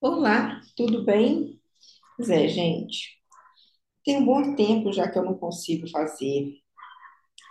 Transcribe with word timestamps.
Olá, 0.00 0.60
tudo 0.76 1.04
bem? 1.04 1.60
Pois 2.16 2.30
é, 2.30 2.46
gente, 2.48 3.18
tem 4.04 4.18
um 4.18 4.24
bom 4.24 4.54
tempo 4.54 4.92
já 4.92 5.10
que 5.10 5.18
eu 5.18 5.24
não 5.24 5.34
consigo 5.38 5.88
fazer 5.90 6.54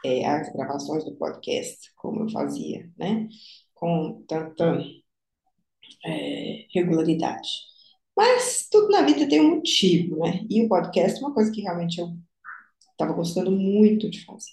é, 0.06 0.26
as 0.26 0.52
gravações 0.54 1.04
do 1.06 1.16
podcast 1.16 1.92
como 1.98 2.22
eu 2.24 2.30
fazia, 2.30 2.90
né? 2.98 3.28
Com 3.74 4.24
tanta 4.28 4.82
é, 6.06 6.66
regularidade. 6.74 7.50
Mas 8.16 8.68
tudo 8.72 8.90
na 8.90 9.02
vida 9.04 9.28
tem 9.28 9.42
um 9.42 9.56
motivo, 9.58 10.18
né? 10.20 10.46
E 10.50 10.64
o 10.64 10.70
podcast 10.70 11.18
é 11.18 11.26
uma 11.26 11.34
coisa 11.34 11.52
que 11.52 11.62
realmente 11.62 12.00
eu 12.00 12.18
estava 12.92 13.14
gostando 13.14 13.52
muito 13.52 14.10
de 14.10 14.24
fazer. 14.26 14.52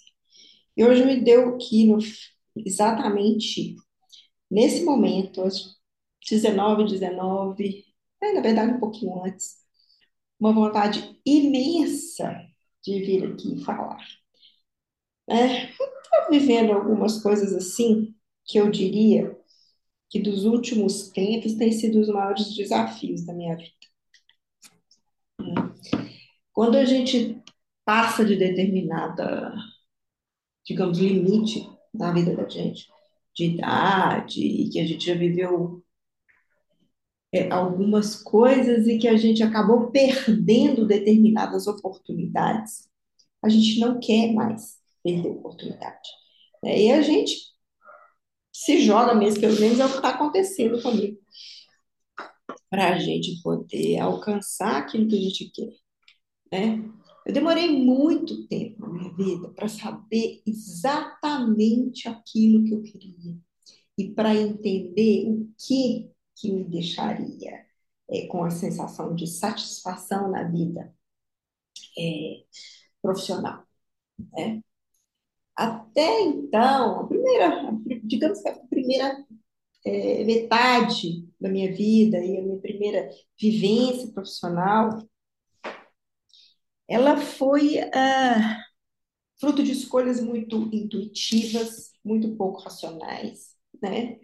E 0.77 0.83
hoje 0.83 1.05
me 1.05 1.21
deu 1.21 1.55
aqui 1.55 1.85
no, 1.87 1.97
exatamente 2.57 3.75
nesse 4.51 4.83
momento, 4.83 5.41
às 5.41 5.75
19h19, 6.29 7.84
é, 8.21 8.33
na 8.33 8.41
verdade 8.41 8.73
um 8.73 8.79
pouquinho 8.79 9.23
antes, 9.23 9.55
uma 10.39 10.53
vontade 10.53 11.19
imensa 11.25 12.35
de 12.83 12.99
vir 13.01 13.25
aqui 13.25 13.63
falar. 13.63 14.03
É, 15.27 15.69
estou 15.69 15.87
vivendo 16.29 16.71
algumas 16.71 17.21
coisas 17.21 17.53
assim 17.53 18.13
que 18.45 18.59
eu 18.59 18.69
diria 18.69 19.35
que 20.09 20.19
dos 20.19 20.45
últimos 20.45 21.09
tempos 21.09 21.55
têm 21.55 21.71
sido 21.71 21.99
os 21.99 22.07
maiores 22.07 22.55
desafios 22.55 23.25
da 23.25 23.33
minha 23.33 23.55
vida. 23.55 23.71
Quando 26.53 26.75
a 26.75 26.85
gente 26.85 27.41
passa 27.83 28.23
de 28.23 28.35
determinada, 28.35 29.53
digamos, 30.65 30.97
limite 30.99 31.69
na 31.93 32.13
vida 32.13 32.35
da 32.35 32.47
gente, 32.47 32.87
de 33.35 33.45
idade, 33.45 34.41
e 34.41 34.69
que 34.69 34.79
a 34.79 34.87
gente 34.87 35.05
já 35.05 35.15
viveu 35.15 35.84
é, 37.35 37.51
algumas 37.51 38.15
coisas 38.15 38.87
e 38.87 38.97
que 38.97 39.09
a 39.09 39.17
gente 39.17 39.43
acabou 39.43 39.91
perdendo 39.91 40.87
determinadas 40.87 41.67
oportunidades, 41.67 42.89
a 43.43 43.49
gente 43.49 43.79
não 43.81 43.99
quer 43.99 44.33
mais 44.33 44.77
perder 45.03 45.29
oportunidade. 45.31 46.09
É, 46.63 46.81
e 46.81 46.91
a 46.91 47.01
gente 47.01 47.35
se 48.53 48.79
joga 48.79 49.13
mesmo, 49.13 49.41
pelo 49.41 49.59
menos 49.59 49.79
é 49.79 49.85
o 49.85 49.89
que 49.89 49.97
está 49.97 50.09
acontecendo 50.11 50.81
comigo, 50.81 51.19
para 52.69 52.93
a 52.93 52.99
gente 52.99 53.41
poder 53.43 53.99
alcançar 53.99 54.77
aquilo 54.77 55.07
que 55.09 55.17
a 55.17 55.21
gente 55.21 55.51
quer. 55.51 55.73
Né? 56.51 56.89
Eu 57.25 57.33
demorei 57.33 57.69
muito 57.69 58.47
tempo 58.47 58.79
na 58.79 58.87
minha 58.87 59.13
vida 59.13 59.49
para 59.49 59.67
saber 59.67 60.41
exatamente 60.47 62.07
aquilo 62.07 62.63
que 62.63 62.73
eu 62.73 62.81
queria 62.81 63.37
e 63.97 64.09
para 64.09 64.33
entender 64.33 65.27
o 65.27 65.49
que 65.57 66.14
que 66.35 66.51
me 66.51 66.63
deixaria 66.63 67.65
é, 68.09 68.27
com 68.27 68.43
a 68.43 68.49
sensação 68.51 69.15
de 69.15 69.27
satisfação 69.27 70.29
na 70.31 70.43
vida 70.43 70.93
é, 71.97 72.43
profissional. 73.01 73.63
Né? 74.33 74.61
Até 75.55 76.21
então, 76.21 77.01
a 77.01 77.07
primeira, 77.07 77.71
digamos 78.03 78.41
que 78.41 78.49
a 78.49 78.59
primeira 78.67 79.25
é, 79.85 80.23
metade 80.25 81.27
da 81.39 81.49
minha 81.49 81.71
vida 81.73 82.17
e 82.17 82.37
a 82.37 82.41
minha 82.41 82.59
primeira 82.59 83.09
vivência 83.39 84.11
profissional, 84.11 85.07
ela 86.87 87.17
foi 87.17 87.79
ah, 87.93 88.63
fruto 89.39 89.63
de 89.63 89.71
escolhas 89.71 90.21
muito 90.21 90.69
intuitivas, 90.73 91.93
muito 92.03 92.35
pouco 92.35 92.61
racionais, 92.61 93.55
né? 93.81 94.19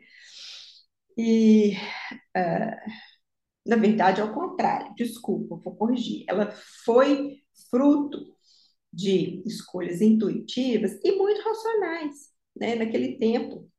E, 1.18 1.74
ah, 2.36 2.78
na 3.66 3.76
verdade, 3.78 4.22
ao 4.22 4.34
contrário, 4.34 4.94
desculpa, 4.96 5.58
vou 5.58 5.76
corrigir. 5.76 6.26
Ela 6.28 6.52
foi 6.86 7.40
fruto 7.70 8.20
de 8.94 9.44
escolhas 9.48 10.02
intuitivas 10.02 11.00
e 11.04 11.14
muito 11.14 11.42
racionais, 11.44 12.16
né? 12.56 12.76
Naquele 12.76 13.18
tempo, 13.18 13.70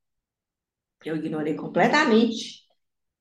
eu 1.05 1.17
ignorei 1.17 1.55
completamente 1.55 2.63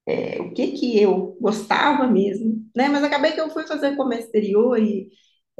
é, 0.07 0.41
o 0.41 0.53
que 0.53 0.73
que 0.73 0.99
eu 1.01 1.37
gostava 1.41 2.07
mesmo, 2.07 2.65
né? 2.75 2.89
Mas 2.89 3.03
acabei 3.03 3.33
que 3.33 3.41
eu 3.41 3.49
fui 3.51 3.67
fazer 3.67 3.95
comércio 3.95 4.25
exterior 4.27 4.79
e 4.79 5.09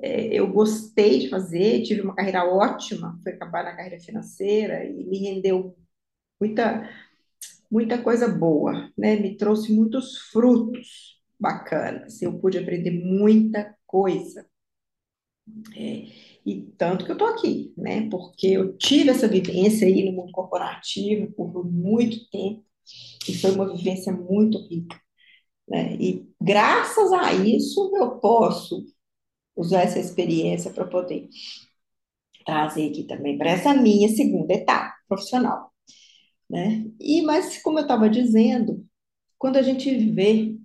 é, 0.01 0.27
eu 0.33 0.47
gostei 0.51 1.19
de 1.19 1.29
fazer, 1.29 1.83
tive 1.83 2.01
uma 2.01 2.15
carreira 2.15 2.45
ótima, 2.45 3.19
foi 3.23 3.33
acabar 3.33 3.63
na 3.63 3.75
carreira 3.75 3.99
financeira 4.01 4.85
e 4.85 5.05
me 5.05 5.19
rendeu 5.19 5.75
muita 6.41 6.89
muita 7.71 8.01
coisa 8.01 8.27
boa, 8.27 8.91
né? 8.97 9.15
Me 9.17 9.37
trouxe 9.37 9.73
muitos 9.73 10.17
frutos 10.31 11.21
bacanas. 11.39 12.21
Eu 12.21 12.39
pude 12.39 12.57
aprender 12.57 12.91
muita 12.91 13.75
coisa. 13.87 14.45
É, 15.75 16.07
e 16.45 16.61
tanto 16.77 17.05
que 17.05 17.11
eu 17.11 17.17
tô 17.17 17.25
aqui, 17.25 17.73
né? 17.77 18.09
Porque 18.09 18.47
eu 18.47 18.77
tive 18.77 19.09
essa 19.09 19.27
vivência 19.27 19.87
aí 19.87 20.05
no 20.05 20.13
mundo 20.13 20.31
corporativo 20.31 21.31
por 21.33 21.65
muito 21.65 22.29
tempo 22.29 22.63
e 23.27 23.33
foi 23.37 23.51
uma 23.51 23.75
vivência 23.75 24.11
muito 24.13 24.57
rica, 24.67 24.99
né? 25.67 25.95
E 25.95 26.27
graças 26.41 27.11
a 27.13 27.33
isso 27.33 27.91
eu 27.95 28.19
posso 28.19 28.85
usar 29.55 29.83
essa 29.83 29.99
experiência 29.99 30.71
para 30.71 30.85
poder 30.87 31.29
trazer 32.45 32.89
aqui 32.89 33.03
também 33.03 33.37
para 33.37 33.51
essa 33.51 33.73
minha 33.73 34.09
segunda 34.09 34.53
etapa 34.53 34.93
profissional, 35.07 35.70
né? 36.51 36.85
E 36.99 37.21
mas 37.23 37.61
como 37.61 37.79
eu 37.79 37.83
estava 37.83 38.09
dizendo, 38.09 38.85
quando 39.39 39.57
a 39.57 39.63
gente 39.63 39.91
vê 40.11 40.57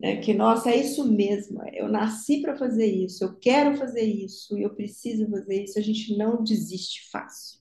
né, 0.00 0.18
que 0.18 0.34
nossa, 0.34 0.70
é 0.70 0.76
isso 0.78 1.04
mesmo, 1.12 1.62
eu 1.74 1.88
nasci 1.88 2.42
para 2.42 2.56
fazer 2.56 2.86
isso, 2.86 3.24
eu 3.24 3.36
quero 3.38 3.76
fazer 3.76 4.02
isso, 4.04 4.58
eu 4.58 4.74
preciso 4.74 5.28
fazer 5.30 5.64
isso, 5.64 5.78
a 5.78 5.82
gente 5.82 6.16
não 6.16 6.42
desiste 6.44 7.10
fácil, 7.10 7.60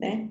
né? 0.00 0.30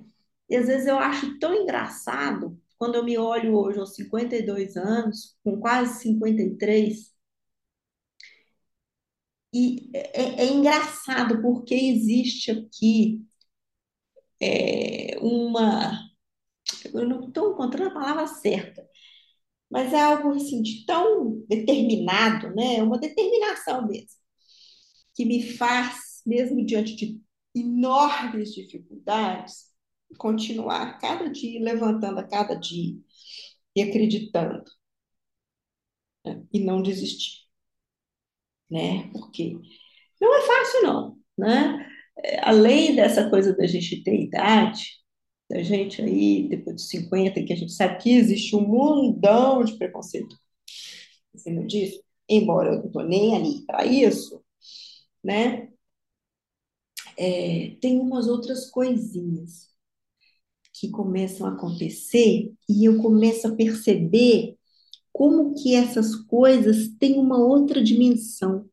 E 0.50 0.56
às 0.58 0.68
vezes 0.68 0.88
eu 0.88 1.00
acho 1.00 1.40
tão 1.40 1.54
engraçado 1.56 2.60
quando 2.78 2.96
eu 2.96 3.04
me 3.06 3.18
olho 3.18 3.56
hoje 3.58 3.80
aos 3.80 3.96
52 3.96 4.78
anos, 4.78 5.38
com 5.44 5.60
quase 5.60 6.02
53, 6.02 7.14
e 9.54 9.90
é, 9.94 10.44
é 10.44 10.54
engraçado 10.54 11.42
porque 11.42 11.74
existe 11.76 12.52
aqui 12.52 13.26
é, 14.42 15.18
uma. 15.22 16.15
Eu 16.94 17.08
não 17.08 17.28
estou 17.28 17.54
encontrando 17.54 17.92
a 17.92 17.94
palavra 17.94 18.28
certa, 18.28 18.88
mas 19.70 19.94
é 19.94 20.02
algo 20.02 20.32
assim, 20.34 20.62
de 20.62 20.86
tão 20.86 21.44
determinado, 21.48 22.54
né? 22.56 22.84
Uma 22.84 23.00
determinação 23.00 23.88
mesmo, 23.88 24.10
que 25.16 25.26
me 25.26 25.42
faz, 25.58 26.22
mesmo 26.26 26.66
diante 26.66 26.96
de 26.96 27.22
enormes 27.56 28.54
dificuldades, 28.54 29.66
continuar 30.18 31.00
cada 31.00 31.30
dia, 31.30 31.62
levantando 31.62 32.20
a 32.20 32.24
cada 32.28 32.56
dia 32.56 32.96
e 33.76 33.82
acreditando, 33.84 34.64
né? 36.26 36.44
E 36.54 36.60
não 36.60 36.82
desistir, 36.82 37.46
né? 38.70 39.10
Porque 39.12 39.58
não 40.22 40.36
é 40.36 40.42
fácil, 40.42 40.84
não, 40.84 41.20
né? 41.38 41.90
É, 42.24 42.40
Além 42.50 42.96
dessa 42.96 43.30
coisa 43.30 43.56
da 43.56 43.68
gente 43.68 44.04
ter 44.04 44.24
idade, 44.24 44.84
da 45.50 45.62
gente 45.64 46.02
aí, 46.02 46.48
depois 46.50 46.76
dos 46.78 46.90
50, 46.90 47.44
que 47.44 47.54
a 47.54 47.56
gente 47.56 47.72
sabe 47.74 48.02
que 48.02 48.12
existe 48.12 48.56
um 48.56 48.62
mundão 48.62 49.64
de 49.64 49.78
preconceito 49.78 50.36
em 51.34 51.38
cima 51.38 51.66
disso, 51.66 52.02
embora 52.30 52.72
eu 52.74 52.80
não 52.80 52.86
estou 52.88 53.04
nem 53.04 53.36
ali 53.36 53.66
para 53.66 53.86
isso, 53.86 54.42
né? 55.24 55.70
É, 57.18 57.76
tem 57.82 58.00
umas 58.00 58.28
outras 58.28 58.70
coisinhas 58.70 59.70
que 60.74 60.90
começam 60.90 61.48
a 61.48 61.52
acontecer 61.54 62.54
e 62.70 62.86
eu 62.86 63.02
começo 63.02 63.48
a 63.48 63.56
perceber 63.56 64.58
como 65.14 65.56
que 65.56 65.76
essas 65.76 66.16
coisas 66.16 66.90
têm 67.00 67.18
uma 67.20 67.38
outra 67.38 67.84
dimensão. 67.84 68.70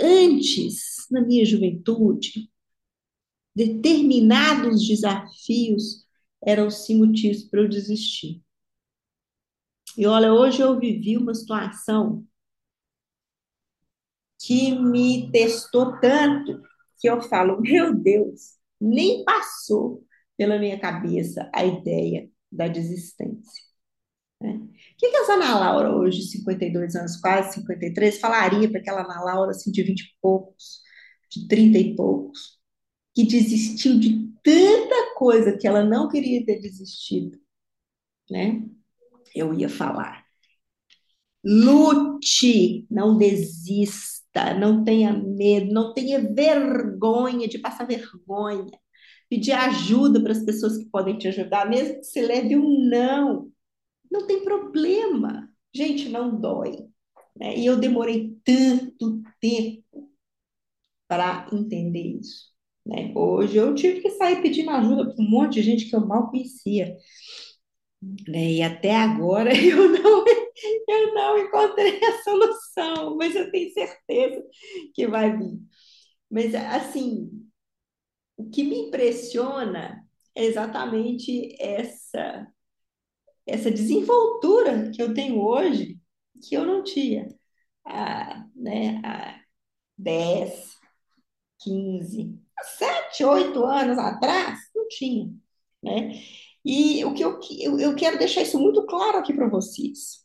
Antes, 0.00 1.06
na 1.10 1.20
minha 1.20 1.44
juventude, 1.44 2.50
determinados 3.58 4.86
desafios 4.86 6.06
eram 6.40 6.70
sim 6.70 6.98
motivos 6.98 7.42
para 7.44 7.60
eu 7.60 7.68
desistir. 7.68 8.40
E 9.96 10.06
olha, 10.06 10.32
hoje 10.32 10.60
eu 10.62 10.78
vivi 10.78 11.16
uma 11.16 11.34
situação 11.34 12.24
que 14.40 14.70
me 14.78 15.30
testou 15.32 15.98
tanto 16.00 16.62
que 17.00 17.08
eu 17.10 17.20
falo, 17.22 17.60
meu 17.60 17.92
Deus, 17.94 18.56
nem 18.80 19.24
passou 19.24 20.04
pela 20.36 20.58
minha 20.58 20.78
cabeça 20.78 21.50
a 21.52 21.64
ideia 21.64 22.30
da 22.50 22.68
desistência. 22.68 23.64
Né? 24.40 24.52
O 24.52 24.68
que, 24.96 25.10
que 25.10 25.16
essa 25.16 25.34
Ana 25.34 25.58
Laura, 25.58 25.96
hoje, 25.96 26.22
52 26.22 26.94
anos, 26.94 27.16
quase 27.16 27.54
53, 27.54 28.20
falaria 28.20 28.70
para 28.70 28.80
aquela 28.80 29.02
Ana 29.02 29.20
Laura 29.20 29.50
assim, 29.50 29.72
de 29.72 29.82
20 29.82 30.00
e 30.00 30.04
poucos, 30.22 30.80
de 31.30 31.48
30 31.48 31.78
e 31.78 31.96
poucos, 31.96 32.57
que 33.18 33.24
desistiu 33.24 33.98
de 33.98 34.30
tanta 34.44 35.12
coisa 35.16 35.58
que 35.58 35.66
ela 35.66 35.82
não 35.82 36.08
queria 36.08 36.46
ter 36.46 36.60
desistido, 36.60 37.36
né? 38.30 38.64
Eu 39.34 39.52
ia 39.52 39.68
falar. 39.68 40.24
Lute, 41.44 42.86
não 42.88 43.18
desista, 43.18 44.54
não 44.54 44.84
tenha 44.84 45.12
medo, 45.12 45.72
não 45.72 45.92
tenha 45.92 46.32
vergonha 46.32 47.48
de 47.48 47.58
passar 47.58 47.88
vergonha. 47.88 48.70
Pedir 49.28 49.50
ajuda 49.50 50.22
para 50.22 50.30
as 50.30 50.44
pessoas 50.44 50.78
que 50.78 50.84
podem 50.88 51.18
te 51.18 51.26
ajudar, 51.26 51.68
mesmo 51.68 51.96
que 51.96 52.04
se 52.04 52.20
leve 52.20 52.56
um 52.56 52.88
não. 52.88 53.50
Não 54.08 54.28
tem 54.28 54.44
problema. 54.44 55.52
Gente, 55.74 56.08
não 56.08 56.40
dói. 56.40 56.86
Né? 57.34 57.58
E 57.58 57.66
eu 57.66 57.76
demorei 57.76 58.38
tanto 58.44 59.24
tempo 59.40 60.08
para 61.08 61.48
entender 61.52 62.20
isso. 62.20 62.56
Né? 62.88 63.12
Hoje 63.14 63.58
eu 63.58 63.74
tive 63.74 64.00
que 64.00 64.10
sair 64.10 64.40
pedindo 64.40 64.70
ajuda 64.70 65.14
para 65.14 65.22
um 65.22 65.28
monte 65.28 65.54
de 65.54 65.62
gente 65.62 65.84
que 65.84 65.94
eu 65.94 66.06
mal 66.06 66.30
conhecia. 66.30 66.96
Né? 68.26 68.52
E 68.52 68.62
até 68.62 68.96
agora 68.96 69.50
eu 69.54 69.88
não, 69.90 70.24
eu 70.88 71.14
não 71.14 71.38
encontrei 71.38 72.00
a 72.02 72.22
solução, 72.22 73.16
mas 73.16 73.36
eu 73.36 73.50
tenho 73.50 73.72
certeza 73.72 74.42
que 74.94 75.06
vai 75.06 75.36
vir. 75.36 75.58
Mas, 76.30 76.54
assim, 76.54 77.30
o 78.36 78.48
que 78.50 78.62
me 78.62 78.78
impressiona 78.88 80.02
é 80.34 80.44
exatamente 80.44 81.56
essa, 81.60 82.46
essa 83.46 83.70
desenvoltura 83.70 84.90
que 84.90 85.02
eu 85.02 85.12
tenho 85.12 85.40
hoje, 85.40 85.98
que 86.48 86.54
eu 86.54 86.64
não 86.64 86.84
tinha 86.84 87.28
há, 87.84 88.46
né, 88.54 89.00
há 89.04 89.40
10, 89.96 90.76
15, 91.60 92.38
7, 92.78 93.24
8 93.24 93.64
anos 93.64 93.98
atrás, 93.98 94.58
não 94.74 94.88
tinha. 94.88 95.30
Né? 95.82 96.20
E 96.64 97.04
o 97.04 97.14
que 97.14 97.22
eu, 97.22 97.40
eu, 97.60 97.78
eu 97.78 97.94
quero 97.94 98.18
deixar 98.18 98.42
isso 98.42 98.58
muito 98.58 98.84
claro 98.86 99.18
aqui 99.18 99.32
para 99.32 99.48
vocês. 99.48 100.24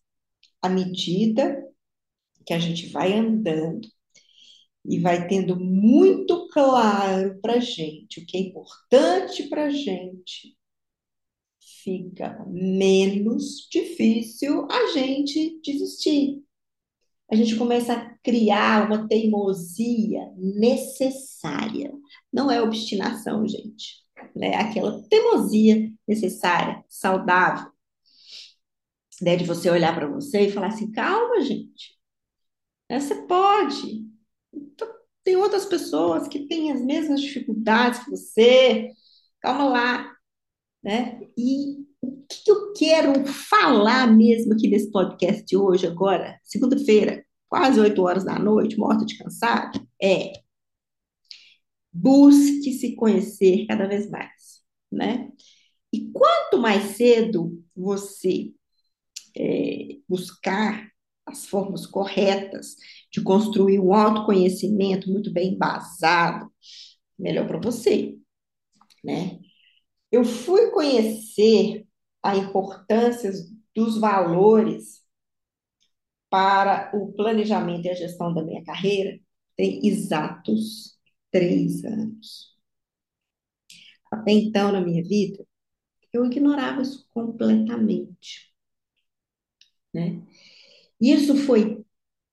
À 0.61 0.69
medida 0.69 1.63
que 2.45 2.53
a 2.53 2.59
gente 2.59 2.89
vai 2.89 3.13
andando 3.13 3.87
e 4.85 4.99
vai 4.99 5.27
tendo 5.27 5.57
muito 5.57 6.47
claro 6.49 7.39
para 7.41 7.59
gente 7.59 8.19
o 8.19 8.25
que 8.25 8.37
é 8.37 8.41
importante 8.41 9.43
para 9.43 9.69
gente, 9.69 10.57
fica 11.83 12.43
menos 12.47 13.67
difícil 13.71 14.67
a 14.69 14.87
gente 14.87 15.59
desistir. 15.63 16.43
A 17.33 17.35
gente 17.35 17.55
começa 17.55 17.93
a 17.93 18.09
criar 18.19 18.85
uma 18.85 19.07
teimosia 19.07 20.31
necessária. 20.37 21.91
Não 22.31 22.51
é 22.51 22.61
obstinação, 22.61 23.47
gente. 23.47 24.03
Né? 24.35 24.53
Aquela 24.53 25.01
teimosia 25.09 25.91
necessária, 26.07 26.85
saudável. 26.87 27.71
Né? 29.19 29.35
De 29.35 29.45
você 29.45 29.67
olhar 29.67 29.95
para 29.95 30.05
você 30.05 30.41
e 30.41 30.51
falar 30.51 30.67
assim: 30.67 30.91
calma, 30.91 31.41
gente. 31.41 31.97
Você 32.87 33.15
pode. 33.23 34.05
Então, 34.53 34.87
tem 35.23 35.35
outras 35.35 35.65
pessoas 35.65 36.27
que 36.27 36.47
têm 36.47 36.71
as 36.71 36.85
mesmas 36.85 37.19
dificuldades 37.19 38.03
que 38.03 38.11
você. 38.11 38.91
Calma 39.41 39.69
lá. 39.69 40.15
Né? 40.83 41.19
E 41.35 41.82
que 42.41 42.51
eu 42.51 42.73
quero 42.73 43.25
falar 43.25 44.07
mesmo 44.07 44.53
aqui 44.53 44.67
nesse 44.67 44.89
podcast 44.91 45.55
hoje, 45.55 45.87
agora, 45.87 46.39
segunda-feira, 46.43 47.23
quase 47.47 47.79
8 47.79 48.01
horas 48.01 48.23
da 48.23 48.39
noite, 48.39 48.77
morta 48.77 49.05
de 49.05 49.17
cansado, 49.17 49.85
é 50.01 50.33
busque 51.91 52.73
se 52.73 52.95
conhecer 52.95 53.67
cada 53.67 53.87
vez 53.87 54.09
mais, 54.09 54.61
né? 54.91 55.29
E 55.91 56.09
quanto 56.11 56.57
mais 56.57 56.95
cedo 56.97 57.63
você 57.75 58.51
é, 59.37 59.97
buscar 60.09 60.89
as 61.25 61.45
formas 61.45 61.85
corretas 61.85 62.75
de 63.11 63.21
construir 63.21 63.79
um 63.79 63.93
autoconhecimento 63.93 65.09
muito 65.11 65.31
bem 65.31 65.53
embasado, 65.53 66.51
melhor 67.17 67.47
para 67.47 67.59
você, 67.59 68.17
né? 69.03 69.39
Eu 70.11 70.23
fui 70.25 70.71
conhecer 70.71 71.85
a 72.23 72.37
importância 72.37 73.31
dos 73.75 73.99
valores 73.99 75.03
para 76.29 76.91
o 76.95 77.13
planejamento 77.13 77.85
e 77.85 77.89
a 77.89 77.93
gestão 77.95 78.33
da 78.33 78.43
minha 78.43 78.63
carreira 78.63 79.19
tem 79.55 79.85
exatos 79.85 80.97
três 81.31 81.83
anos. 81.83 82.53
Até 84.11 84.31
então, 84.31 84.71
na 84.71 84.81
minha 84.81 85.03
vida, 85.03 85.45
eu 86.13 86.25
ignorava 86.25 86.81
isso 86.81 87.07
completamente. 87.11 88.53
Né? 89.93 90.21
Isso 90.99 91.35
foi 91.35 91.85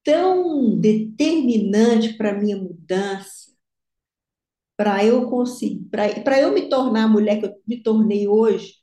tão 0.05 0.79
determinante 0.79 2.15
para 2.17 2.39
minha 2.39 2.57
mudança, 2.57 3.53
para 4.77 5.05
eu 5.05 5.29
conseguir, 5.29 5.85
para 5.91 6.41
eu 6.41 6.53
me 6.55 6.69
tornar 6.69 7.05
a 7.05 7.09
mulher 7.09 7.39
que 7.39 7.47
eu 7.47 7.55
me 7.67 7.83
tornei 7.83 8.27
hoje, 8.27 8.80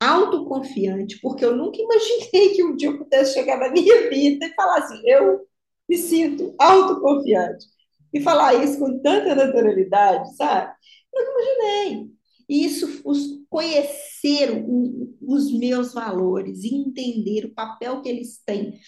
autoconfiante, 0.00 1.20
porque 1.20 1.44
eu 1.44 1.54
nunca 1.56 1.78
imaginei 1.80 2.54
que 2.54 2.64
um 2.64 2.74
dia 2.74 2.88
eu 2.88 2.98
pudesse 2.98 3.34
chegar 3.34 3.58
na 3.58 3.70
minha 3.70 4.08
vida 4.08 4.46
e 4.46 4.54
falar 4.54 4.78
assim, 4.78 5.00
eu 5.04 5.46
me 5.88 5.98
sinto 5.98 6.54
autoconfiante. 6.58 7.66
E 8.12 8.20
falar 8.20 8.54
isso 8.54 8.78
com 8.78 9.00
tanta 9.00 9.34
naturalidade, 9.34 10.34
sabe? 10.36 10.72
Não 11.12 11.22
imaginei. 11.22 12.10
E 12.48 12.64
isso, 12.64 13.02
os, 13.04 13.44
conhecer 13.48 14.64
o, 14.66 15.16
os 15.20 15.52
meus 15.52 15.92
valores, 15.92 16.64
entender 16.64 17.44
o 17.44 17.54
papel 17.54 18.02
que 18.02 18.08
eles 18.08 18.42
têm 18.44 18.80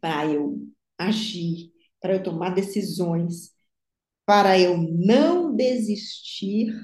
para 0.00 0.26
eu 0.26 0.68
agir, 0.98 1.72
para 2.00 2.14
eu 2.14 2.22
tomar 2.22 2.50
decisões, 2.54 3.52
para 4.26 4.58
eu 4.58 4.76
não 4.76 5.54
desistir 5.54 6.74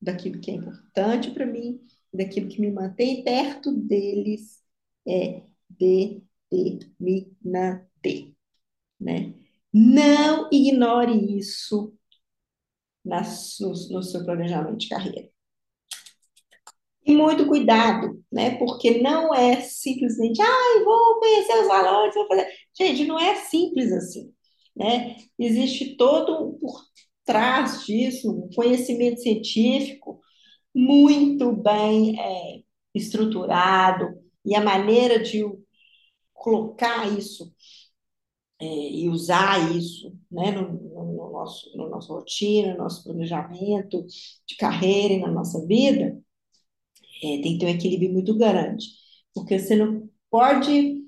daquilo 0.00 0.40
que 0.40 0.50
é 0.50 0.54
importante 0.54 1.30
para 1.30 1.46
mim, 1.46 1.80
daquilo 2.14 2.48
que 2.48 2.60
me 2.60 2.70
mantém 2.70 3.24
perto 3.24 3.72
deles, 3.72 4.62
é 5.06 5.42
determinante, 5.68 8.36
né? 9.00 9.34
Não 9.72 10.48
ignore 10.52 11.38
isso 11.38 11.94
nas, 13.04 13.56
no, 13.60 13.70
no 13.70 14.02
seu 14.02 14.24
planejamento 14.24 14.78
de 14.78 14.88
carreira. 14.88 15.28
E 17.06 17.14
muito 17.14 17.46
cuidado, 17.46 18.22
né? 18.32 18.56
Porque 18.56 19.02
não 19.02 19.34
é 19.34 19.60
simplesmente, 19.60 20.40
ai, 20.40 20.48
ah, 20.48 20.84
vou 20.84 21.20
conhecer 21.20 21.60
os 21.60 21.68
valores, 21.68 22.14
vou 22.14 22.26
fazer. 22.26 22.48
Gente, 22.78 23.04
não 23.04 23.18
é 23.18 23.34
simples 23.34 23.92
assim, 23.92 24.32
né? 24.74 25.16
Existe 25.38 25.96
todo 25.96 26.58
por 26.58 26.82
trás 27.24 27.84
disso 27.84 28.30
um 28.30 28.48
conhecimento 28.54 29.20
científico 29.20 30.20
muito 30.74 31.52
bem 31.52 32.18
é, 32.20 32.62
estruturado 32.94 34.18
e 34.44 34.54
a 34.54 34.60
maneira 34.62 35.22
de 35.22 35.44
colocar 36.32 37.06
isso 37.16 37.52
é, 38.60 38.66
e 38.66 39.08
usar 39.08 39.74
isso 39.74 40.16
né, 40.30 40.50
no, 40.52 40.72
no, 40.72 41.30
nosso, 41.32 41.76
no 41.76 41.88
nosso 41.88 42.12
rotina, 42.12 42.72
no 42.72 42.84
nosso 42.84 43.04
planejamento 43.04 44.04
de 44.46 44.56
carreira 44.56 45.14
e 45.14 45.20
na 45.20 45.30
nossa 45.30 45.64
vida, 45.66 46.18
é, 47.22 47.40
tem 47.42 47.54
que 47.54 47.58
ter 47.58 47.66
um 47.66 47.70
equilíbrio 47.70 48.12
muito 48.12 48.36
grande, 48.36 48.86
porque 49.34 49.58
você 49.58 49.76
não 49.76 50.08
pode 50.30 51.02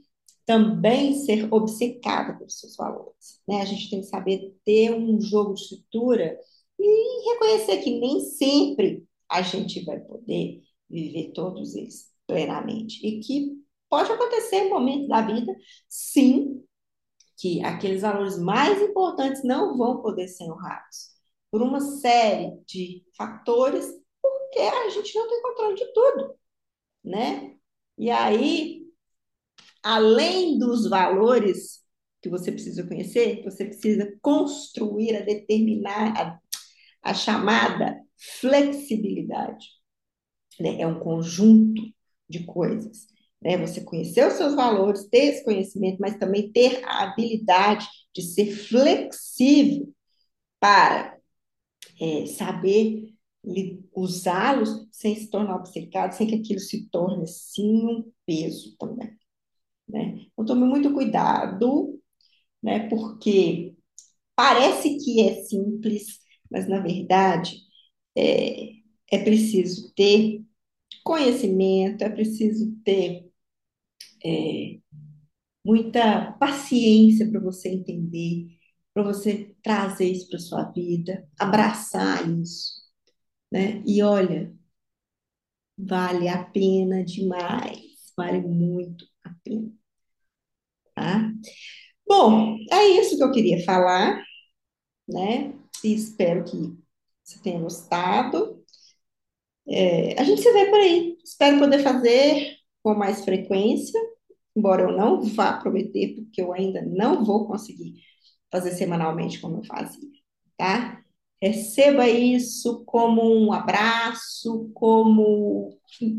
também 0.44 1.14
ser 1.14 1.52
obcecado 1.52 2.38
pelos 2.38 2.58
seus 2.60 2.76
valores. 2.76 3.40
Né? 3.48 3.60
A 3.60 3.64
gente 3.64 3.90
tem 3.90 4.00
que 4.00 4.06
saber 4.06 4.54
ter 4.64 4.92
um 4.94 5.20
jogo 5.20 5.54
de 5.54 5.62
estrutura 5.62 6.38
e 6.78 7.32
reconhecer 7.32 7.78
que 7.78 7.98
nem 7.98 8.20
sempre 8.20 9.04
a 9.30 9.42
gente 9.42 9.84
vai 9.84 9.98
poder 10.00 10.62
viver 10.88 11.32
todos 11.32 11.74
eles 11.74 12.10
plenamente. 12.26 13.06
E 13.06 13.20
que 13.20 13.56
pode 13.88 14.10
acontecer 14.10 14.56
em 14.56 14.70
momentos 14.70 15.08
da 15.08 15.22
vida, 15.22 15.54
sim, 15.88 16.62
que 17.36 17.62
aqueles 17.64 18.02
valores 18.02 18.38
mais 18.38 18.80
importantes 18.80 19.44
não 19.44 19.76
vão 19.76 20.00
poder 20.02 20.28
ser 20.28 20.44
honrados 20.50 21.16
por 21.50 21.62
uma 21.62 21.80
série 21.80 22.58
de 22.66 23.04
fatores, 23.16 23.86
porque 24.22 24.58
a 24.58 24.88
gente 24.90 25.14
não 25.14 25.28
tem 25.28 25.42
controle 25.42 25.74
de 25.76 25.92
tudo, 25.92 26.34
né? 27.04 27.56
E 27.98 28.10
aí, 28.10 28.82
além 29.82 30.58
dos 30.58 30.88
valores 30.88 31.84
que 32.20 32.28
você 32.28 32.50
precisa 32.50 32.86
conhecer, 32.86 33.42
você 33.44 33.64
precisa 33.64 34.12
construir 34.20 35.16
a 35.16 35.20
determinar 35.24 36.14
a, 36.20 36.40
a 37.02 37.14
chamada 37.14 38.05
flexibilidade. 38.18 39.66
Né? 40.60 40.80
É 40.80 40.86
um 40.86 40.98
conjunto 41.00 41.82
de 42.28 42.44
coisas 42.44 43.06
né? 43.46 43.56
Você 43.58 43.82
conhecer 43.82 44.26
os 44.26 44.34
seus 44.34 44.54
valores, 44.54 45.08
ter 45.08 45.26
esse 45.26 45.44
conhecimento, 45.44 45.98
mas 46.00 46.18
também 46.18 46.50
ter 46.50 46.84
a 46.84 47.04
habilidade 47.04 47.86
de 48.14 48.22
ser 48.22 48.50
flexível 48.50 49.92
para 50.60 51.16
é, 52.00 52.26
saber 52.26 53.14
usá-los 53.94 54.88
sem 54.90 55.14
se 55.14 55.30
tornar 55.30 55.56
obcecado, 55.56 56.12
sem 56.12 56.26
que 56.26 56.34
aquilo 56.34 56.58
se 56.60 56.88
torne 56.90 57.26
sim 57.28 57.86
um 57.86 58.12
peso 58.26 58.76
também. 58.78 59.16
né? 59.88 60.26
Então, 60.32 60.44
tome 60.46 60.66
muito 60.66 60.92
cuidado, 60.92 62.00
né? 62.62 62.88
Porque 62.88 63.76
parece 64.34 64.98
que 64.98 65.20
é 65.22 65.44
simples, 65.44 66.20
mas 66.50 66.68
na 66.68 66.80
verdade 66.80 67.65
é, 68.16 68.72
é 69.12 69.18
preciso 69.24 69.92
ter 69.94 70.44
conhecimento, 71.04 72.02
é 72.02 72.10
preciso 72.10 72.76
ter 72.84 73.30
é, 74.24 74.78
muita 75.64 76.32
paciência 76.34 77.30
para 77.30 77.40
você 77.40 77.68
entender, 77.70 78.48
para 78.94 79.02
você 79.02 79.54
trazer 79.62 80.10
isso 80.12 80.28
para 80.28 80.38
sua 80.38 80.64
vida, 80.72 81.28
abraçar 81.38 82.28
isso, 82.30 82.82
né? 83.52 83.82
E 83.86 84.02
olha, 84.02 84.54
vale 85.78 86.28
a 86.28 86.44
pena 86.44 87.04
demais, 87.04 88.12
vale 88.16 88.40
muito 88.42 89.06
a 89.24 89.30
pena, 89.44 89.72
tá? 90.94 91.32
Bom, 92.06 92.56
é 92.70 92.86
isso 93.00 93.16
que 93.16 93.22
eu 93.24 93.32
queria 93.32 93.64
falar, 93.64 94.22
né? 95.08 95.54
E 95.84 95.94
espero 95.94 96.44
que 96.44 96.78
você 97.26 97.40
tenha 97.40 97.60
gostado. 97.60 98.62
É, 99.68 100.20
a 100.20 100.24
gente 100.24 100.42
se 100.42 100.52
vê 100.52 100.66
por 100.66 100.78
aí. 100.78 101.18
Espero 101.24 101.58
poder 101.58 101.82
fazer 101.82 102.56
com 102.82 102.94
mais 102.94 103.24
frequência, 103.24 104.00
embora 104.56 104.82
eu 104.82 104.96
não 104.96 105.20
vá 105.22 105.54
prometer, 105.58 106.14
porque 106.14 106.40
eu 106.40 106.52
ainda 106.52 106.82
não 106.82 107.24
vou 107.24 107.48
conseguir 107.48 107.94
fazer 108.50 108.72
semanalmente 108.72 109.40
como 109.40 109.58
eu 109.58 109.64
fazia, 109.64 110.08
tá? 110.56 111.02
Receba 111.42 112.08
isso 112.08 112.84
como 112.86 113.22
um 113.22 113.52
abraço, 113.52 114.70
como 114.74 115.78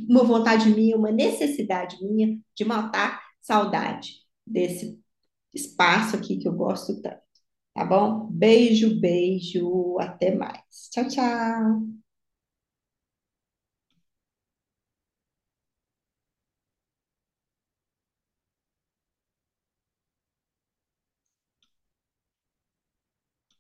uma 0.10 0.24
vontade 0.24 0.70
minha, 0.70 0.98
uma 0.98 1.12
necessidade 1.12 1.98
minha 2.04 2.38
de 2.56 2.66
matar 2.66 3.22
saudade 3.42 4.22
desse 4.46 5.00
espaço 5.54 6.16
aqui 6.18 6.38
que 6.38 6.48
eu 6.48 6.54
gosto 6.54 7.02
tanto, 7.02 7.22
tá 7.78 7.86
bom? 7.86 8.28
Beijo, 8.32 9.00
beijo, 9.00 9.98
até 10.00 10.34
mais. 10.36 10.90
Tchau, 10.92 11.08
tchau. 11.08 11.98